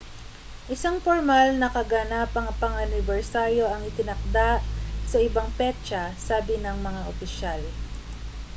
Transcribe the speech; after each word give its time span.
isang 0.75 0.97
pormal 1.05 1.47
na 1.61 1.67
kaganapang 1.77 2.47
pang-anibersaryo 2.61 3.65
ang 3.69 3.81
itinakda 3.89 4.49
sa 5.11 5.17
ibang 5.27 5.49
petsa 5.57 6.03
sabi 6.27 6.53
ng 6.59 6.77
mga 6.87 7.01
opisyal 7.13 7.61